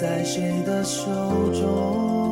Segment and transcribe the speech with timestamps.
[0.00, 1.10] 在谁的手
[1.52, 2.27] 中？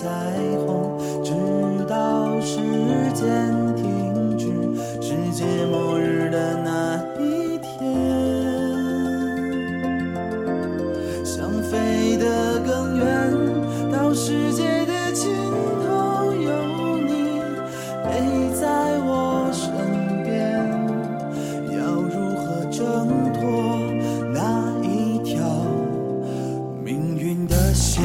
[0.00, 0.08] 彩
[0.66, 1.30] 虹，直
[1.86, 2.56] 到时
[3.12, 4.46] 间停止，
[4.98, 7.68] 世界末日的那一天。
[11.22, 13.30] 想飞得更远，
[13.92, 15.34] 到世界的尽
[15.84, 17.42] 头有你
[18.02, 19.68] 陪在我身
[20.24, 20.32] 边。
[21.76, 23.42] 要如何挣脱
[24.32, 25.36] 那一条
[26.82, 28.02] 命运的线？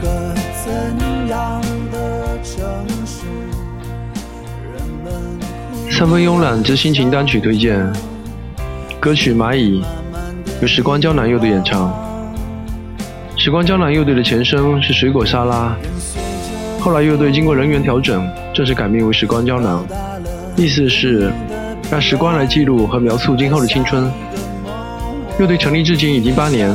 [0.00, 0.34] 个
[0.64, 0.72] 怎
[1.28, 1.60] 样
[1.92, 2.64] 的城
[3.06, 3.24] 市？
[4.72, 5.12] 人们
[5.90, 7.78] 三分慵懒之心情单曲推荐，
[8.98, 9.82] 歌曲《蚂蚁》
[10.62, 11.92] 由时光胶囊乐队演唱。
[13.36, 15.74] 时光胶囊乐队的前身是水果沙拉，
[16.80, 19.84] 后来乐队经过人员调整，正式改名为时光胶囊，
[20.56, 21.32] 意思是
[21.90, 24.10] 让时光来记录和描述今后的青春。
[25.38, 26.70] 乐队成立至今已经八年，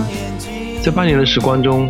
[0.81, 1.87] 在八年的时光中，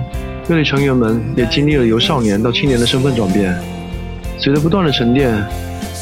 [0.47, 3.55] 乐队成员们也经历了由少年到青年的身份转变。
[4.37, 5.33] 随着不断的沉淀，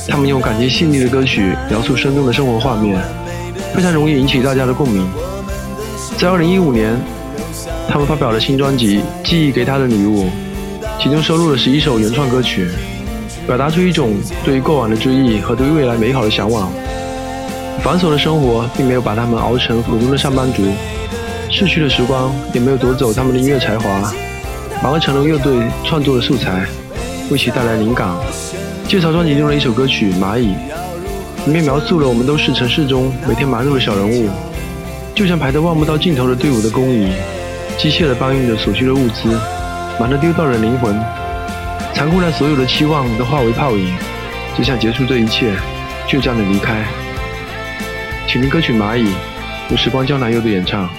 [0.09, 3.01] 他们用感情细腻的歌曲描述生动的生活画面，
[3.73, 5.07] 非常容易引起大家的共鸣。
[6.17, 6.99] 在2015年，
[7.87, 10.25] 他们发表了新专辑《记忆给他的礼物》，
[11.01, 12.67] 其中收录了十一首原创歌曲，
[13.47, 16.69] 表达出一种对于过往的追忆和对未来美好的向往。
[17.81, 20.63] 繁琐的生活并没有把他们熬成普通的上班族，
[21.49, 24.13] 逝去的时光也没有夺走他们的音乐才华，
[24.83, 26.67] 反而成龙乐队创作的素材，
[27.31, 28.09] 为其带来灵感。
[28.85, 30.47] 介绍专辑中的一首歌曲《蚂蚁》，
[31.45, 34.29] 里面描述了我们都是城市中每天忙碌的小人物，
[35.15, 37.13] 就像排得望不到尽头的队伍的工蚁，
[37.77, 39.29] 机械地搬运着所需的物资，
[39.97, 40.93] 忙着丢掉了灵魂，
[41.93, 43.89] 残酷让所有的期望都化为泡影，
[44.57, 45.53] 只想结束这一切，
[46.09, 46.83] 就这样的离开。
[48.27, 49.05] 请听歌曲《蚂蚁》，
[49.69, 50.89] 由时光胶囊乐队演唱。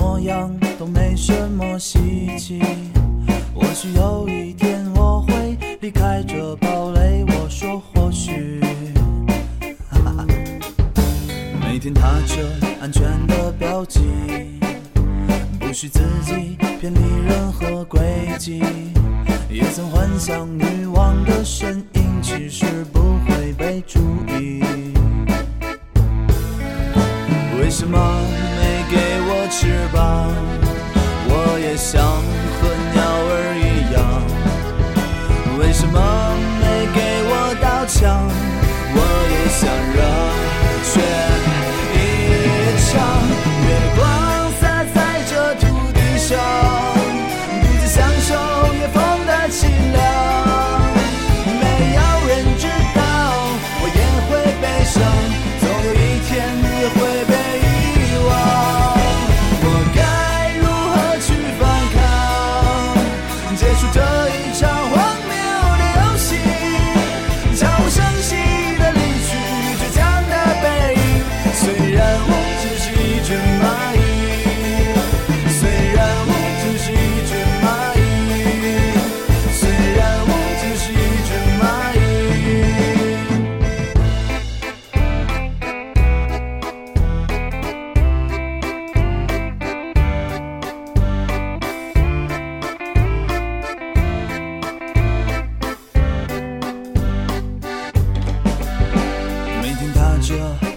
[0.00, 1.98] 模样都没什么稀
[2.38, 2.62] 奇。
[3.54, 8.60] 或许有一天我会离开这堡垒，我说或许。
[9.90, 10.26] 哈 哈
[11.60, 12.42] 每天踏着
[12.80, 14.00] 安全的标记，
[15.58, 18.00] 不许自己偏离任何轨
[18.38, 18.62] 迹。
[19.50, 24.62] 也曾幻想女王的身影，其实不会被注意。
[27.60, 27.98] 为什么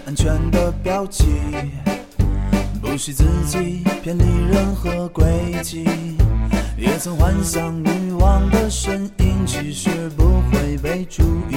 [0.06, 1.24] 安全的标记，
[2.82, 4.22] 不许自己偏离
[4.52, 5.24] 任何轨
[5.62, 5.86] 迹。
[6.76, 11.53] 也曾幻想女王的身影，其实不会被注意。